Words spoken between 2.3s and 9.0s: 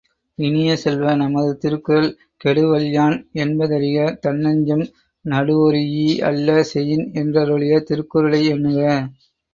கெடுவல்யான் என்பதறிக தன்நெஞ்சம் நடுவொரீஇ அல்ல செயின் என்றருளிய திருக்குறளை எண்ணுக!